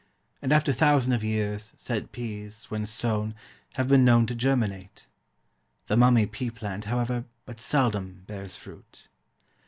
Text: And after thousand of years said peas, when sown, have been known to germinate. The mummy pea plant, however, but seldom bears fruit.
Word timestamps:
And 0.41 0.51
after 0.51 0.73
thousand 0.73 1.13
of 1.13 1.23
years 1.23 1.73
said 1.75 2.11
peas, 2.11 2.71
when 2.71 2.87
sown, 2.87 3.35
have 3.73 3.87
been 3.87 4.03
known 4.03 4.25
to 4.25 4.33
germinate. 4.35 5.05
The 5.85 5.95
mummy 5.95 6.25
pea 6.25 6.49
plant, 6.49 6.85
however, 6.85 7.25
but 7.45 7.59
seldom 7.59 8.23
bears 8.25 8.57
fruit. 8.57 9.09